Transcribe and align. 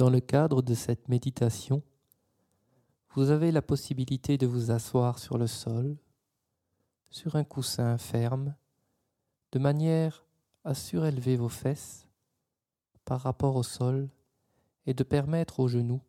Dans 0.00 0.08
le 0.08 0.20
cadre 0.20 0.62
de 0.62 0.72
cette 0.72 1.10
méditation, 1.10 1.82
vous 3.10 3.28
avez 3.28 3.52
la 3.52 3.60
possibilité 3.60 4.38
de 4.38 4.46
vous 4.46 4.70
asseoir 4.70 5.18
sur 5.18 5.36
le 5.36 5.46
sol, 5.46 5.98
sur 7.10 7.36
un 7.36 7.44
coussin 7.44 7.98
ferme, 7.98 8.54
de 9.52 9.58
manière 9.58 10.24
à 10.64 10.72
surélever 10.72 11.36
vos 11.36 11.50
fesses 11.50 12.08
par 13.04 13.20
rapport 13.20 13.56
au 13.56 13.62
sol 13.62 14.08
et 14.86 14.94
de 14.94 15.04
permettre 15.04 15.60
aux 15.60 15.68
genoux 15.68 16.00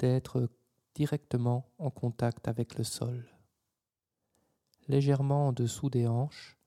d'être 0.00 0.48
directement 0.96 1.70
en 1.78 1.90
contact 1.90 2.48
avec 2.48 2.76
le 2.76 2.82
sol, 2.82 3.24
légèrement 4.88 5.46
en 5.46 5.52
dessous 5.52 5.90
des 5.90 6.08
hanches, 6.08 6.58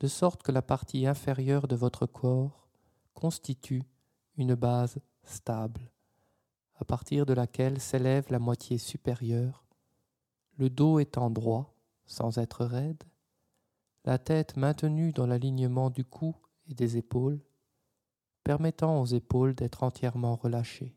de 0.00 0.08
sorte 0.08 0.42
que 0.42 0.52
la 0.52 0.62
partie 0.62 1.06
inférieure 1.06 1.68
de 1.68 1.76
votre 1.76 2.06
corps 2.06 2.66
constitue 3.12 3.82
une 4.38 4.54
base 4.54 4.96
stable, 5.22 5.90
à 6.78 6.84
partir 6.84 7.26
de 7.26 7.32
laquelle 7.32 7.80
s'élève 7.80 8.26
la 8.30 8.38
moitié 8.38 8.78
supérieure, 8.78 9.64
le 10.56 10.70
dos 10.70 10.98
étant 10.98 11.30
droit, 11.30 11.74
sans 12.06 12.38
être 12.38 12.64
raide, 12.64 13.02
la 14.04 14.18
tête 14.18 14.56
maintenue 14.56 15.12
dans 15.12 15.26
l'alignement 15.26 15.90
du 15.90 16.04
cou 16.04 16.34
et 16.68 16.74
des 16.74 16.96
épaules, 16.96 17.40
permettant 18.44 19.00
aux 19.00 19.06
épaules 19.06 19.54
d'être 19.54 19.82
entièrement 19.82 20.36
relâchées. 20.36 20.96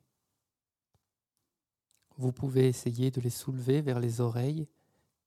Vous 2.17 2.31
pouvez 2.31 2.67
essayer 2.67 3.09
de 3.11 3.19
les 3.19 3.29
soulever 3.29 3.81
vers 3.81 3.99
les 3.99 4.21
oreilles, 4.21 4.67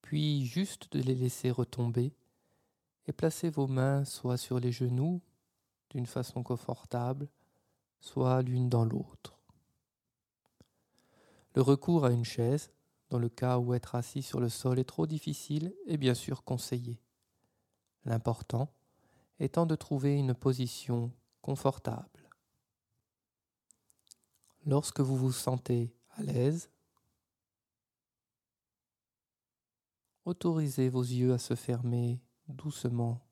puis 0.01 0.47
juste 0.47 0.93
de 0.93 1.03
les 1.03 1.15
laisser 1.15 1.51
retomber, 1.51 2.15
et 3.07 3.13
placer 3.13 3.51
vos 3.51 3.67
mains 3.67 4.05
soit 4.05 4.37
sur 4.37 4.61
les 4.61 4.73
genoux 4.73 5.21
d'une 5.91 6.07
façon 6.07 6.43
confortable, 6.43 7.29
soit 8.01 8.43
l'une 8.43 8.69
dans 8.69 8.85
l'autre. 8.85 9.39
Le 11.55 11.63
recours 11.63 12.05
à 12.05 12.11
une 12.11 12.25
chaise, 12.25 12.73
dans 13.11 13.19
le 13.19 13.29
cas 13.29 13.59
où 13.59 13.75
être 13.75 13.95
assis 13.95 14.23
sur 14.23 14.41
le 14.41 14.49
sol 14.49 14.79
est 14.79 14.85
trop 14.85 15.07
difficile, 15.07 15.75
est 15.87 15.97
bien 15.97 16.15
sûr 16.15 16.43
conseillé. 16.43 16.99
L'important 18.05 18.75
étant 19.39 19.67
de 19.67 19.77
trouver 19.77 20.17
une 20.17 20.35
position 20.35 21.13
confortable. 21.43 22.31
Lorsque 24.67 25.01
vous 25.01 25.17
vous 25.17 25.33
sentez 25.33 25.95
à 26.17 26.23
l'aise, 26.23 26.71
autorisez 30.25 30.89
vos 30.89 31.03
yeux 31.03 31.33
à 31.33 31.39
se 31.39 31.55
fermer 31.55 32.21
doucement 32.49 33.27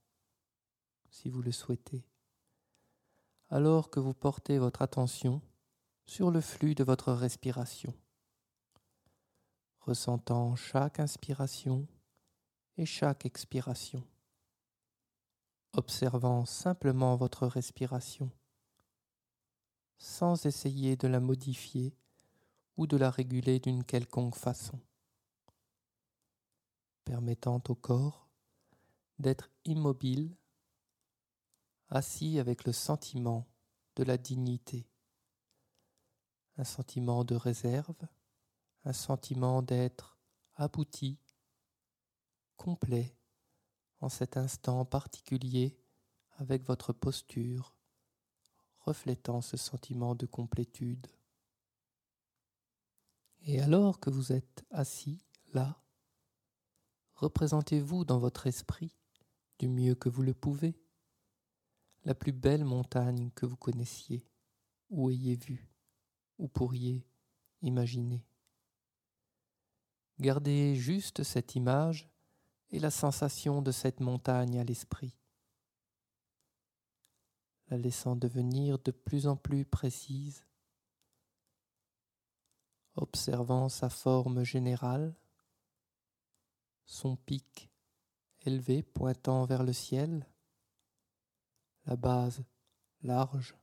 si 1.10 1.28
vous 1.28 1.42
le 1.42 1.52
souhaitez, 1.52 2.04
alors 3.48 3.90
que 3.90 4.00
vous 4.00 4.14
portez 4.14 4.58
votre 4.58 4.82
attention 4.82 5.42
sur 6.06 6.30
le 6.30 6.40
flux 6.40 6.74
de 6.74 6.84
votre 6.84 7.12
respiration, 7.12 7.94
ressentant 9.82 10.54
chaque 10.54 11.00
inspiration 11.00 11.86
et 12.76 12.86
chaque 12.86 13.26
expiration, 13.26 14.06
observant 15.72 16.46
simplement 16.46 17.16
votre 17.16 17.46
respiration, 17.48 18.30
sans 19.98 20.46
essayer 20.46 20.96
de 20.96 21.08
la 21.08 21.18
modifier 21.18 21.96
ou 22.76 22.86
de 22.86 22.96
la 22.96 23.10
réguler 23.10 23.58
d'une 23.58 23.84
quelconque 23.84 24.36
façon, 24.36 24.78
permettant 27.04 27.60
au 27.68 27.74
corps 27.74 28.28
d'être 29.18 29.50
immobile, 29.64 30.36
assis 31.88 32.38
avec 32.38 32.64
le 32.64 32.72
sentiment 32.72 33.46
de 33.96 34.04
la 34.04 34.16
dignité, 34.16 34.86
un 36.56 36.64
sentiment 36.64 37.24
de 37.24 37.34
réserve, 37.34 38.06
un 38.84 38.92
sentiment 38.92 39.62
d'être 39.62 40.18
abouti, 40.56 41.18
complet 42.56 43.16
en 44.00 44.08
cet 44.08 44.36
instant 44.36 44.84
particulier 44.84 45.78
avec 46.38 46.64
votre 46.64 46.92
posture, 46.92 47.74
reflétant 48.80 49.40
ce 49.40 49.56
sentiment 49.56 50.14
de 50.14 50.26
complétude. 50.26 51.06
Et 53.42 53.60
alors 53.60 54.00
que 54.00 54.10
vous 54.10 54.32
êtes 54.32 54.64
assis 54.70 55.24
là, 55.52 55.80
représentez-vous 57.14 58.04
dans 58.04 58.18
votre 58.18 58.46
esprit 58.46 58.96
du 59.58 59.68
mieux 59.68 59.94
que 59.94 60.08
vous 60.08 60.22
le 60.22 60.34
pouvez, 60.34 60.76
la 62.04 62.14
plus 62.14 62.32
belle 62.32 62.64
montagne 62.64 63.30
que 63.30 63.46
vous 63.46 63.56
connaissiez, 63.56 64.26
ou 64.90 65.10
ayez 65.10 65.36
vue, 65.36 65.68
ou 66.38 66.48
pourriez 66.48 67.06
imaginer. 67.60 68.26
Gardez 70.20 70.76
juste 70.76 71.22
cette 71.22 71.54
image 71.54 72.08
et 72.70 72.78
la 72.78 72.90
sensation 72.90 73.62
de 73.62 73.72
cette 73.72 74.00
montagne 74.00 74.58
à 74.58 74.64
l'esprit, 74.64 75.16
la 77.68 77.76
laissant 77.76 78.16
devenir 78.16 78.78
de 78.78 78.90
plus 78.90 79.26
en 79.26 79.36
plus 79.36 79.64
précise, 79.64 80.44
observant 82.94 83.68
sa 83.68 83.88
forme 83.88 84.44
générale, 84.44 85.14
son 86.84 87.16
pic 87.16 87.70
élevé 88.40 88.82
pointant 88.82 89.44
vers 89.44 89.62
le 89.62 89.72
ciel, 89.72 90.26
la 91.86 91.96
base 91.96 92.42
large, 93.02 93.54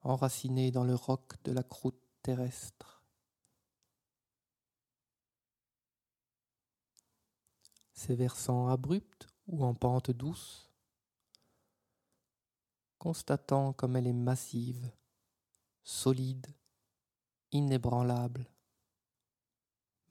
enracinée 0.00 0.70
dans 0.70 0.84
le 0.84 0.94
roc 0.94 1.34
de 1.44 1.52
la 1.52 1.62
croûte 1.62 2.00
terrestre. 2.22 2.97
Ses 7.98 8.14
versants 8.14 8.68
abrupts 8.68 9.26
ou 9.48 9.64
en 9.64 9.74
pente 9.74 10.12
douce, 10.12 10.70
constatant 12.96 13.72
comme 13.72 13.96
elle 13.96 14.06
est 14.06 14.12
massive, 14.12 14.92
solide, 15.82 16.46
inébranlable, 17.50 18.48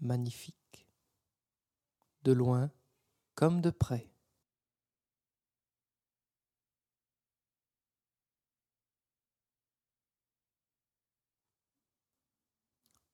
magnifique. 0.02 0.86
De 2.24 2.34
loin, 2.34 2.72
comme 3.36 3.62
de 3.62 3.70
près. 3.70 4.12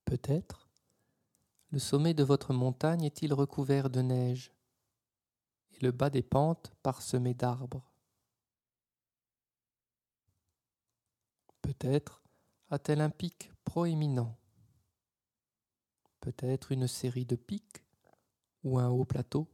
Peut-être 0.04 0.68
le 1.70 1.80
sommet 1.80 2.14
de 2.14 2.22
votre 2.22 2.52
montagne 2.52 3.02
est-il 3.02 3.32
recouvert 3.34 3.90
de 3.90 4.00
neige 4.00 4.53
et 5.74 5.84
le 5.84 5.90
bas 5.90 6.10
des 6.10 6.22
pentes 6.22 6.72
parsemé 6.82 7.34
d'arbres. 7.34 7.90
Peut-être 11.62 12.22
a-t-elle 12.70 13.00
un 13.00 13.10
pic 13.10 13.50
proéminent, 13.64 14.36
peut-être 16.20 16.72
une 16.72 16.86
série 16.86 17.26
de 17.26 17.36
pics 17.36 17.84
ou 18.62 18.78
un 18.78 18.88
haut 18.88 19.04
plateau. 19.04 19.48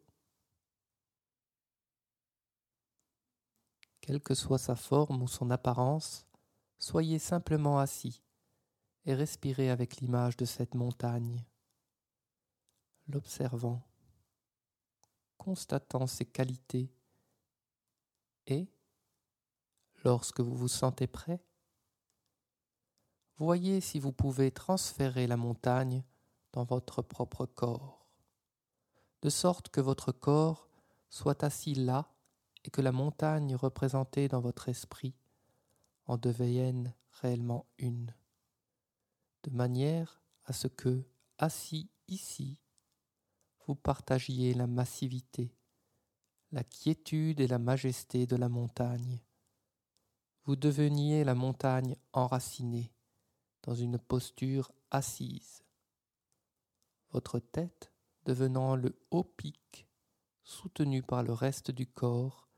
quelle 4.11 4.21
que 4.21 4.35
soit 4.35 4.59
sa 4.59 4.75
forme 4.75 5.23
ou 5.23 5.29
son 5.29 5.51
apparence, 5.51 6.27
soyez 6.81 7.21
simplement 7.21 7.79
assis 7.79 8.23
et 9.05 9.15
respirez 9.15 9.71
avec 9.71 9.99
l'image 9.99 10.37
de 10.37 10.45
cette 10.45 10.75
montagne, 10.75 11.45
l'observant, 13.07 13.81
constatant 15.41 16.07
ses 16.07 16.27
qualités 16.27 16.93
et, 18.47 18.71
lorsque 20.05 20.41
vous 20.41 20.55
vous 20.55 20.69
sentez 20.69 21.07
prêt, 21.07 21.43
voyez 23.39 23.81
si 23.81 23.99
vous 24.01 24.13
pouvez 24.13 24.51
transférer 24.51 25.27
la 25.27 25.39
montagne 25.39 26.05
dans 26.53 26.65
votre 26.65 27.01
propre 27.01 27.47
corps, 27.47 28.07
de 29.23 29.31
sorte 29.31 29.71
que 29.71 29.81
votre 29.81 30.13
corps 30.13 30.69
soit 31.09 31.43
assis 31.43 31.75
là 31.75 32.13
et 32.65 32.71
que 32.71 32.83
la 32.83 32.93
montagne 32.93 33.57
représentée 33.57 34.29
dans 34.29 34.41
votre 34.41 34.69
esprit 34.69 35.15
en 36.05 36.19
devienne 36.19 36.95
réellement 37.13 37.67
une, 37.79 38.15
de 39.45 39.51
manière 39.51 40.21
à 40.45 40.53
ce 40.53 40.69
que, 40.69 41.03
assis 41.39 41.89
ici, 42.09 42.59
vous 43.71 43.77
partagiez 43.77 44.53
la 44.53 44.67
massivité, 44.67 45.55
la 46.51 46.65
quiétude 46.65 47.39
et 47.39 47.47
la 47.47 47.61
majesté 47.61 48.27
de 48.27 48.35
la 48.35 48.49
montagne. 48.49 49.21
Vous 50.43 50.57
deveniez 50.57 51.23
la 51.23 51.37
montagne 51.37 51.95
enracinée 52.13 52.93
dans 53.63 53.77
une 53.77 53.97
posture 53.97 54.73
assise, 54.91 55.63
votre 57.13 57.39
tête 57.39 57.93
devenant 58.25 58.75
le 58.75 58.99
haut 59.13 59.23
pic 59.23 59.87
soutenu 60.43 61.05
par 61.05 61.23
le 61.23 61.33
reste 61.33 61.71
du 61.71 61.87
corps 61.87 62.49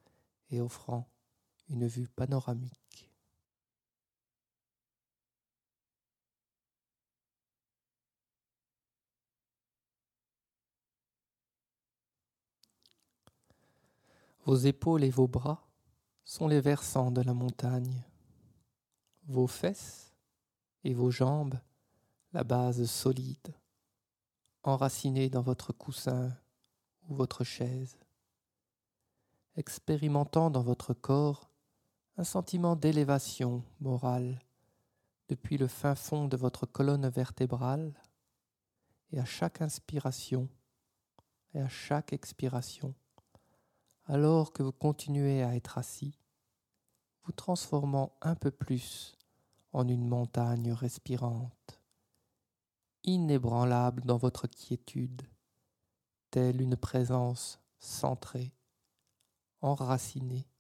et 0.49 0.63
offrant 0.63 1.13
une 1.69 1.87
vue 1.87 2.09
panoramique. 2.09 2.82
Vos 14.45 14.57
épaules 14.57 15.05
et 15.05 15.11
vos 15.11 15.29
bras 15.29 15.69
sont 16.25 16.49
les 16.49 16.61
versants 16.61 17.13
de 17.13 17.21
la 17.23 17.33
montagne. 17.33 18.03
Vos 19.29 19.47
fesses 19.47 20.13
et 20.83 20.95
vos 20.95 21.13
jambes, 21.13 21.61
la 22.33 22.43
base 22.43 22.85
solide, 22.87 23.55
enracinée 24.65 25.31
dans 25.31 25.43
votre 25.43 25.73
coussin 25.73 26.37
ou 27.09 27.15
votre 27.15 27.45
chaise, 27.45 27.97
expérimentant 29.55 30.51
dans 30.51 30.63
votre 30.63 30.93
corps 30.93 31.49
un 32.17 32.25
sentiment 32.25 32.75
d'élévation 32.75 33.63
morale 33.79 34.43
depuis 35.29 35.57
le 35.57 35.69
fin 35.69 35.95
fond 35.95 36.27
de 36.27 36.37
votre 36.37 36.67
colonne 36.67 37.09
vertébrale 37.09 37.95
et 39.13 39.21
à 39.21 39.25
chaque 39.25 39.63
inspiration 39.63 40.49
et 41.55 41.61
à 41.61 41.69
chaque 41.69 42.13
expiration, 42.13 42.95
alors 44.07 44.53
que 44.53 44.63
vous 44.63 44.73
continuez 44.73 45.43
à 45.43 45.55
être 45.55 45.79
assis, 45.79 46.19
vous 47.25 47.33
transformant 47.33 48.17
un 48.21 48.35
peu 48.35 48.51
plus 48.51 49.17
en 49.73 49.89
une 49.89 50.07
montagne 50.07 50.73
respirante, 50.73 51.81
inébranlable 53.05 54.03
dans 54.05 54.19
votre 54.19 54.47
quiétude, 54.47 55.23
telle 56.31 56.61
une 56.61 56.77
présence 56.77 57.61
centrée, 57.79 58.55
enracinée, 59.61 60.52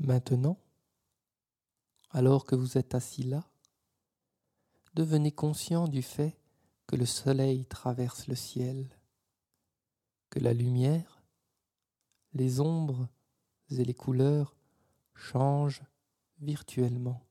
Maintenant, 0.00 0.58
alors 2.08 2.46
que 2.46 2.54
vous 2.54 2.78
êtes 2.78 2.94
assis 2.94 3.22
là, 3.22 3.44
devenez 4.94 5.30
conscient 5.30 5.88
du 5.88 6.00
fait 6.00 6.40
que 6.86 6.96
le 6.96 7.04
soleil 7.04 7.66
traverse 7.66 8.26
le 8.26 8.34
ciel, 8.34 8.88
que 10.30 10.38
la 10.38 10.54
lumière, 10.54 11.22
les 12.32 12.60
ombres 12.60 13.10
et 13.68 13.84
les 13.84 13.92
couleurs 13.92 14.56
changent 15.14 15.82
virtuellement, 16.38 17.22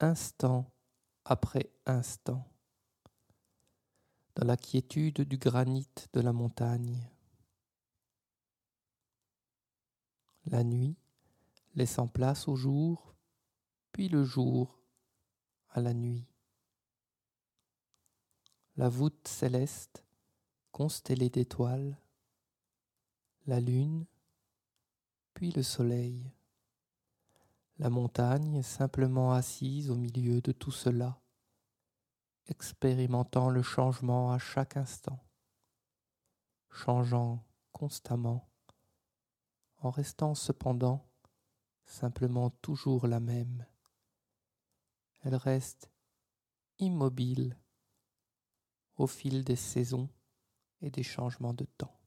instant 0.00 0.70
après 1.24 1.72
instant, 1.86 2.46
dans 4.34 4.46
la 4.46 4.58
quiétude 4.58 5.22
du 5.22 5.38
granit 5.38 5.88
de 6.12 6.20
la 6.20 6.34
montagne. 6.34 7.08
La 10.44 10.62
nuit 10.62 10.98
laissant 11.76 12.08
place 12.08 12.48
au 12.48 12.56
jour, 12.56 13.14
puis 13.92 14.08
le 14.08 14.24
jour 14.24 14.80
à 15.68 15.80
la 15.80 15.92
nuit. 15.92 16.26
La 18.76 18.88
voûte 18.88 19.28
céleste, 19.28 20.04
constellée 20.72 21.30
d'étoiles, 21.30 21.98
la 23.46 23.60
lune, 23.60 24.06
puis 25.34 25.52
le 25.52 25.62
soleil, 25.62 26.32
la 27.78 27.90
montagne 27.90 28.62
simplement 28.62 29.32
assise 29.32 29.90
au 29.90 29.96
milieu 29.96 30.40
de 30.40 30.52
tout 30.52 30.72
cela, 30.72 31.20
expérimentant 32.48 33.50
le 33.50 33.62
changement 33.62 34.32
à 34.32 34.38
chaque 34.38 34.78
instant, 34.78 35.22
changeant 36.70 37.44
constamment, 37.72 38.48
en 39.78 39.90
restant 39.90 40.34
cependant 40.34 41.06
simplement 41.86 42.50
toujours 42.50 43.06
la 43.06 43.20
même. 43.20 43.64
Elle 45.22 45.36
reste 45.36 45.90
immobile 46.78 47.56
au 48.96 49.06
fil 49.06 49.44
des 49.44 49.56
saisons 49.56 50.08
et 50.80 50.90
des 50.90 51.02
changements 51.02 51.54
de 51.54 51.64
temps. 51.64 51.98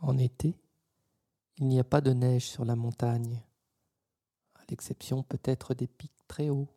En 0.00 0.18
été, 0.18 0.54
il 1.56 1.68
n'y 1.68 1.80
a 1.80 1.84
pas 1.84 2.00
de 2.00 2.12
neige 2.12 2.44
sur 2.44 2.64
la 2.64 2.76
montagne, 2.76 3.42
à 4.54 4.60
l'exception 4.68 5.22
peut-être 5.22 5.74
des 5.74 5.86
pics 5.86 6.26
très 6.28 6.50
hauts 6.50 6.68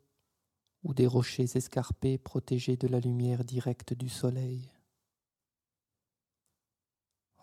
ou 0.83 0.93
des 0.93 1.05
rochers 1.05 1.57
escarpés 1.57 2.17
protégés 2.17 2.77
de 2.77 2.87
la 2.87 2.99
lumière 2.99 3.43
directe 3.43 3.93
du 3.93 4.07
soleil. 4.07 4.71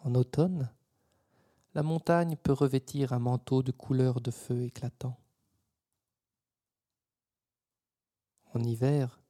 En 0.06 0.14
automne, 0.14 0.70
la 1.74 1.82
montagne 1.82 2.36
peut 2.36 2.52
revêtir 2.52 3.12
un 3.12 3.18
manteau 3.18 3.64
de 3.64 3.72
couleur 3.72 4.20
de 4.20 4.30
feu 4.30 4.62
éclatant. 4.62 5.18
En 8.54 8.62
hiver, 8.62 9.20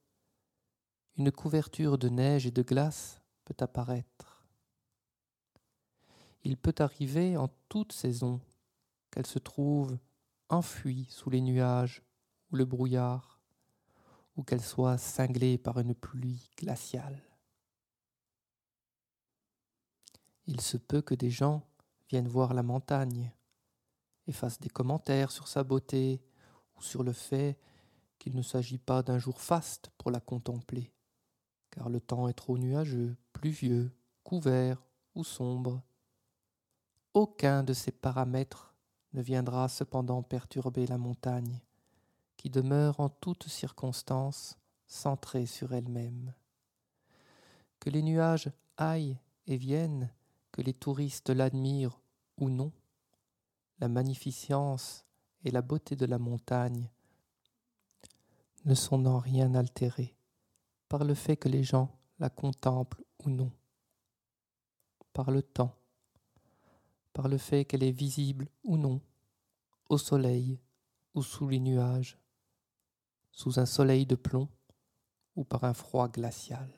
une 1.15 1.31
couverture 1.31 1.97
de 1.97 2.09
neige 2.09 2.45
et 2.45 2.51
de 2.51 2.61
glace 2.61 3.23
peut 3.43 3.55
apparaître. 3.59 4.45
Il 6.43 6.57
peut 6.57 6.75
arriver 6.77 7.37
en 7.37 7.49
toute 7.69 7.91
saison 7.91 8.39
qu'elle 9.09 9.25
se 9.25 9.39
trouve 9.39 9.97
enfuie 10.47 11.07
sous 11.09 11.31
les 11.31 11.41
nuages 11.41 12.03
ou 12.51 12.55
le 12.55 12.65
brouillard, 12.65 13.41
ou 14.35 14.43
qu'elle 14.43 14.61
soit 14.61 14.99
cinglée 14.99 15.57
par 15.57 15.79
une 15.79 15.95
pluie 15.95 16.51
glaciale. 16.55 17.26
Il 20.47 20.61
se 20.61 20.77
peut 20.77 21.01
que 21.01 21.13
des 21.13 21.29
gens 21.29 21.61
viennent 22.09 22.27
voir 22.27 22.53
la 22.53 22.63
montagne 22.63 23.31
et 24.27 24.31
fassent 24.31 24.59
des 24.59 24.69
commentaires 24.69 25.31
sur 25.31 25.47
sa 25.47 25.63
beauté 25.63 26.21
ou 26.75 26.81
sur 26.81 27.03
le 27.03 27.13
fait 27.13 27.59
qu'il 28.17 28.35
ne 28.35 28.41
s'agit 28.41 28.77
pas 28.77 29.03
d'un 29.03 29.19
jour 29.19 29.41
faste 29.41 29.91
pour 29.97 30.09
la 30.09 30.19
contempler, 30.19 30.93
car 31.69 31.89
le 31.89 31.99
temps 31.99 32.27
est 32.27 32.33
trop 32.33 32.57
nuageux, 32.57 33.15
pluvieux, 33.33 33.91
couvert 34.23 34.81
ou 35.15 35.23
sombre. 35.23 35.81
Aucun 37.13 37.63
de 37.63 37.73
ces 37.73 37.91
paramètres 37.91 38.73
ne 39.13 39.21
viendra 39.21 39.67
cependant 39.67 40.23
perturber 40.23 40.87
la 40.87 40.97
montagne, 40.97 41.61
qui 42.37 42.49
demeure 42.49 42.99
en 42.99 43.09
toutes 43.09 43.47
circonstances 43.47 44.57
centrée 44.87 45.45
sur 45.45 45.73
elle-même. 45.73 46.33
Que 47.79 47.89
les 47.89 48.01
nuages 48.01 48.51
aillent 48.77 49.17
et 49.45 49.57
viennent 49.57 50.09
que 50.51 50.61
les 50.61 50.73
touristes 50.73 51.29
l'admirent 51.29 51.99
ou 52.37 52.49
non, 52.49 52.71
la 53.79 53.87
magnificence 53.87 55.05
et 55.43 55.51
la 55.51 55.61
beauté 55.61 55.95
de 55.95 56.05
la 56.05 56.17
montagne 56.17 56.89
ne 58.65 58.75
sont 58.75 59.05
en 59.05 59.19
rien 59.19 59.55
altérées 59.55 60.15
par 60.89 61.03
le 61.03 61.13
fait 61.13 61.37
que 61.37 61.49
les 61.49 61.63
gens 61.63 61.97
la 62.19 62.29
contemplent 62.29 63.03
ou 63.19 63.29
non, 63.29 63.51
par 65.13 65.31
le 65.31 65.41
temps, 65.41 65.75
par 67.13 67.27
le 67.27 67.37
fait 67.37 67.65
qu'elle 67.65 67.83
est 67.83 67.91
visible 67.91 68.47
ou 68.63 68.77
non, 68.77 69.01
au 69.89 69.97
soleil 69.97 70.59
ou 71.13 71.23
sous 71.23 71.47
les 71.47 71.59
nuages, 71.59 72.17
sous 73.31 73.59
un 73.59 73.65
soleil 73.65 74.05
de 74.05 74.15
plomb 74.15 74.49
ou 75.35 75.43
par 75.43 75.63
un 75.63 75.73
froid 75.73 76.09
glacial, 76.09 76.69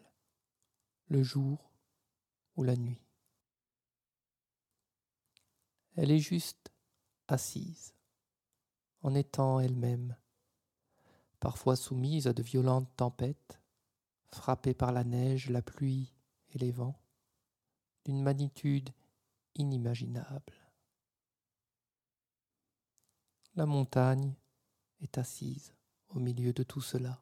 le 1.08 1.24
jour 1.24 1.72
ou 2.56 2.64
la 2.64 2.76
nuit. 2.76 3.09
Elle 6.02 6.12
est 6.12 6.20
juste 6.20 6.72
assise, 7.28 7.94
en 9.02 9.14
étant 9.16 9.60
elle-même, 9.60 10.16
parfois 11.42 11.76
soumise 11.76 12.26
à 12.26 12.32
de 12.32 12.42
violentes 12.42 12.90
tempêtes, 12.96 13.60
frappée 14.30 14.74
par 14.74 14.94
la 14.94 15.04
neige, 15.04 15.50
la 15.50 15.62
pluie 15.62 16.14
et 16.54 16.58
les 16.58 16.72
vents, 16.72 17.02
d'une 18.06 18.22
magnitude 18.22 18.92
inimaginable. 19.56 20.54
La 23.56 23.66
montagne 23.66 24.34
est 25.02 25.18
assise 25.18 25.76
au 26.08 26.20
milieu 26.20 26.54
de 26.54 26.64
tout 26.64 26.80
cela. 26.80 27.22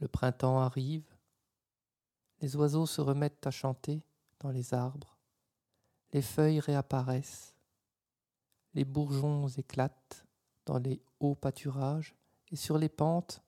Le 0.00 0.08
printemps 0.08 0.60
arrive, 0.60 1.14
les 2.40 2.56
oiseaux 2.56 2.86
se 2.86 3.02
remettent 3.02 3.46
à 3.46 3.50
chanter 3.50 4.02
dans 4.40 4.50
les 4.50 4.72
arbres, 4.72 5.13
les 6.14 6.22
feuilles 6.22 6.60
réapparaissent, 6.60 7.56
les 8.72 8.84
bourgeons 8.84 9.48
éclatent 9.48 10.24
dans 10.64 10.78
les 10.78 11.02
hauts 11.18 11.34
pâturages, 11.34 12.14
et 12.52 12.56
sur 12.56 12.78
les 12.78 12.88
pentes, 12.88 13.42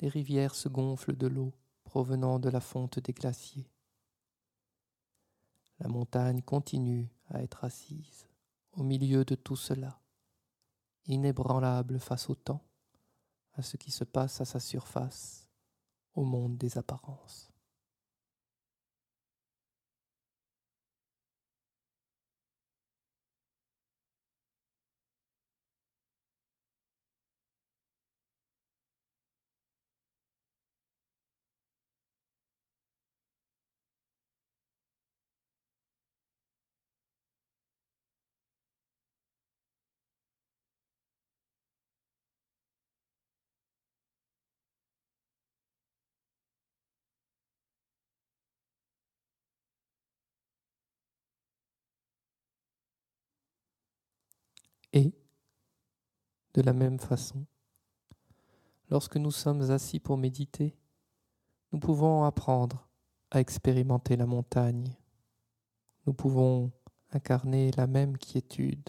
les 0.00 0.08
rivières 0.08 0.54
se 0.54 0.68
gonflent 0.68 1.16
de 1.16 1.26
l'eau 1.26 1.50
provenant 1.84 2.38
de 2.38 2.50
la 2.50 2.60
fonte 2.60 2.98
des 2.98 3.14
glaciers. 3.14 3.70
La 5.80 5.88
montagne 5.88 6.42
continue 6.42 7.08
à 7.30 7.42
être 7.42 7.64
assise 7.64 8.28
au 8.72 8.82
milieu 8.82 9.24
de 9.24 9.34
tout 9.34 9.56
cela, 9.56 9.98
inébranlable 11.06 12.00
face 12.00 12.28
au 12.28 12.34
temps, 12.34 12.62
à 13.54 13.62
ce 13.62 13.78
qui 13.78 13.90
se 13.90 14.04
passe 14.04 14.42
à 14.42 14.44
sa 14.44 14.60
surface, 14.60 15.48
au 16.14 16.24
monde 16.24 16.58
des 16.58 16.76
apparences. 16.76 17.47
Et, 54.92 55.12
de 56.54 56.62
la 56.62 56.72
même 56.72 56.98
façon, 56.98 57.44
lorsque 58.90 59.16
nous 59.16 59.30
sommes 59.30 59.70
assis 59.70 60.00
pour 60.00 60.16
méditer, 60.16 60.76
nous 61.72 61.78
pouvons 61.78 62.24
apprendre 62.24 62.88
à 63.30 63.40
expérimenter 63.40 64.16
la 64.16 64.26
montagne. 64.26 64.96
Nous 66.06 66.14
pouvons 66.14 66.72
incarner 67.10 67.70
la 67.72 67.86
même 67.86 68.16
quiétude 68.16 68.88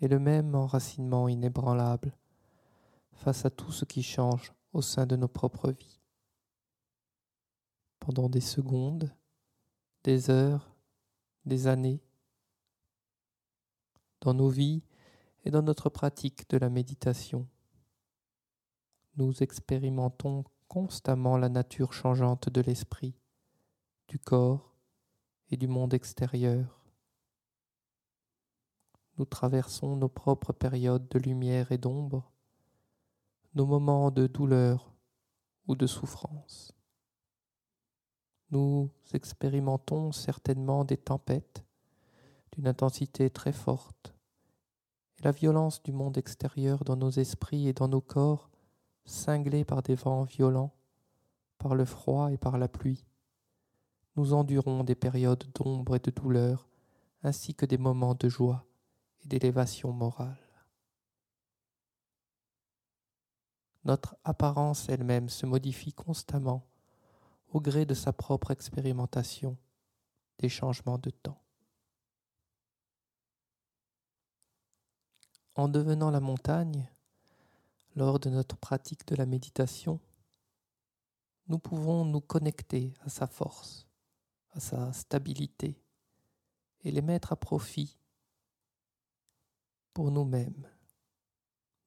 et 0.00 0.08
le 0.08 0.18
même 0.18 0.54
enracinement 0.54 1.28
inébranlable 1.28 2.16
face 3.12 3.44
à 3.44 3.50
tout 3.50 3.72
ce 3.72 3.84
qui 3.84 4.02
change 4.02 4.52
au 4.72 4.82
sein 4.82 5.06
de 5.06 5.16
nos 5.16 5.28
propres 5.28 5.70
vies. 5.70 6.00
Pendant 8.00 8.28
des 8.28 8.40
secondes, 8.40 9.12
des 10.04 10.30
heures, 10.30 10.74
des 11.44 11.66
années, 11.66 12.00
dans 14.20 14.34
nos 14.34 14.48
vies 14.48 14.82
et 15.48 15.50
dans 15.50 15.62
notre 15.62 15.88
pratique 15.88 16.46
de 16.50 16.58
la 16.58 16.68
méditation. 16.68 17.48
Nous 19.16 19.42
expérimentons 19.42 20.44
constamment 20.68 21.38
la 21.38 21.48
nature 21.48 21.94
changeante 21.94 22.50
de 22.50 22.60
l'esprit, 22.60 23.14
du 24.08 24.18
corps 24.18 24.76
et 25.50 25.56
du 25.56 25.66
monde 25.66 25.94
extérieur. 25.94 26.78
Nous 29.16 29.24
traversons 29.24 29.96
nos 29.96 30.10
propres 30.10 30.52
périodes 30.52 31.08
de 31.08 31.18
lumière 31.18 31.72
et 31.72 31.78
d'ombre, 31.78 32.30
nos 33.54 33.64
moments 33.64 34.10
de 34.10 34.26
douleur 34.26 34.92
ou 35.66 35.76
de 35.76 35.86
souffrance. 35.86 36.74
Nous 38.50 38.90
expérimentons 39.14 40.12
certainement 40.12 40.84
des 40.84 40.98
tempêtes 40.98 41.64
d'une 42.52 42.68
intensité 42.68 43.30
très 43.30 43.52
forte, 43.52 44.17
et 45.18 45.22
la 45.24 45.32
violence 45.32 45.82
du 45.82 45.92
monde 45.92 46.18
extérieur 46.18 46.84
dans 46.84 46.96
nos 46.96 47.10
esprits 47.10 47.68
et 47.68 47.72
dans 47.72 47.88
nos 47.88 48.00
corps, 48.00 48.50
cinglés 49.04 49.64
par 49.64 49.82
des 49.82 49.94
vents 49.94 50.24
violents, 50.24 50.72
par 51.58 51.74
le 51.74 51.84
froid 51.84 52.30
et 52.32 52.38
par 52.38 52.58
la 52.58 52.68
pluie. 52.68 53.04
Nous 54.16 54.32
endurons 54.32 54.84
des 54.84 54.94
périodes 54.94 55.44
d'ombre 55.54 55.96
et 55.96 56.00
de 56.00 56.10
douleur, 56.10 56.68
ainsi 57.22 57.54
que 57.54 57.66
des 57.66 57.78
moments 57.78 58.14
de 58.14 58.28
joie 58.28 58.64
et 59.24 59.28
d'élévation 59.28 59.92
morale. 59.92 60.36
Notre 63.84 64.16
apparence 64.24 64.88
elle-même 64.88 65.28
se 65.28 65.46
modifie 65.46 65.92
constamment 65.92 66.66
au 67.50 67.60
gré 67.60 67.86
de 67.86 67.94
sa 67.94 68.12
propre 68.12 68.50
expérimentation 68.50 69.56
des 70.38 70.48
changements 70.48 70.98
de 70.98 71.10
temps. 71.10 71.40
En 75.58 75.66
devenant 75.66 76.12
la 76.12 76.20
montagne, 76.20 76.88
lors 77.96 78.20
de 78.20 78.30
notre 78.30 78.56
pratique 78.56 79.04
de 79.08 79.16
la 79.16 79.26
méditation, 79.26 79.98
nous 81.48 81.58
pouvons 81.58 82.04
nous 82.04 82.20
connecter 82.20 82.94
à 83.00 83.08
sa 83.08 83.26
force, 83.26 83.88
à 84.52 84.60
sa 84.60 84.92
stabilité, 84.92 85.76
et 86.84 86.92
les 86.92 87.02
mettre 87.02 87.32
à 87.32 87.36
profit 87.36 87.98
pour 89.94 90.12
nous-mêmes. 90.12 90.68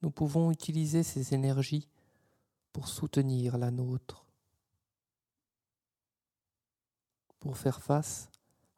Nous 0.02 0.12
pouvons 0.12 0.52
utiliser 0.52 1.02
ces 1.02 1.34
énergies 1.34 1.88
pour 2.74 2.90
soutenir 2.90 3.58
la 3.58 3.72
nôtre, 3.72 4.26
pour 7.40 7.58
faire 7.58 7.82
face 7.82 8.28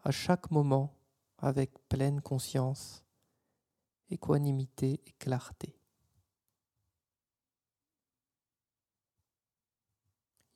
à 0.04 0.12
chaque 0.12 0.52
moment 0.52 0.94
avec 1.40 1.72
pleine 1.90 2.22
conscience 2.22 3.04
équanimité 4.10 5.02
et 5.06 5.12
clarté. 5.14 5.76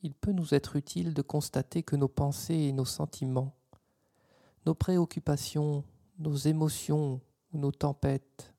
Il 0.01 0.13
peut 0.13 0.31
nous 0.31 0.53
être 0.53 0.75
utile 0.75 1.13
de 1.13 1.21
constater 1.21 1.83
que 1.83 1.95
nos 1.95 2.07
pensées 2.07 2.53
et 2.53 2.71
nos 2.71 2.85
sentiments, 2.85 3.55
nos 4.65 4.75
préoccupations, 4.75 5.83
nos 6.19 6.35
émotions 6.35 7.21
ou 7.51 7.57
nos 7.57 7.71
tempêtes 7.71 8.53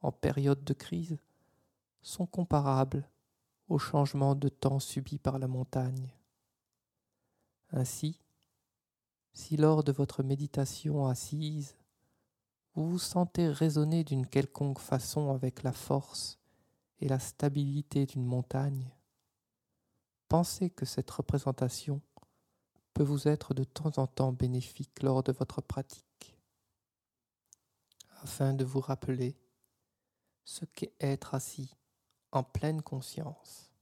en 0.00 0.12
période 0.12 0.62
de 0.64 0.74
crise 0.74 1.18
sont 2.02 2.26
comparables 2.26 3.08
aux 3.68 3.78
changements 3.78 4.34
de 4.34 4.48
temps 4.48 4.78
subis 4.78 5.18
par 5.18 5.38
la 5.38 5.48
montagne. 5.48 6.12
Ainsi, 7.70 8.20
si 9.32 9.56
lors 9.56 9.82
de 9.82 9.92
votre 9.92 10.22
méditation 10.22 11.06
assise, 11.06 11.76
vous 12.76 12.90
vous 12.90 12.98
sentez 12.98 13.48
résonner 13.48 14.04
d'une 14.04 14.26
quelconque 14.26 14.80
façon 14.80 15.30
avec 15.30 15.62
la 15.62 15.72
force 15.72 16.38
et 17.00 17.08
la 17.08 17.18
stabilité 17.18 18.04
d'une 18.04 18.26
montagne, 18.26 18.90
pensez 20.28 20.68
que 20.68 20.84
cette 20.84 21.10
représentation 21.10 22.02
peut 22.92 23.02
vous 23.02 23.28
être 23.28 23.54
de 23.54 23.64
temps 23.64 23.92
en 23.96 24.06
temps 24.06 24.32
bénéfique 24.32 25.02
lors 25.02 25.22
de 25.22 25.32
votre 25.32 25.62
pratique, 25.62 26.36
afin 28.22 28.52
de 28.52 28.64
vous 28.64 28.80
rappeler 28.80 29.36
ce 30.44 30.66
qu'est 30.66 30.94
être 31.00 31.34
assis 31.34 31.74
en 32.30 32.42
pleine 32.42 32.82
conscience 32.82 33.72